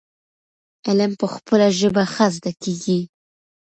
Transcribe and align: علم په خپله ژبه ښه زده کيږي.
علم 0.87 1.11
په 1.19 1.27
خپله 1.33 1.67
ژبه 1.79 2.03
ښه 2.13 2.25
زده 2.35 2.51
کيږي. 2.63 2.99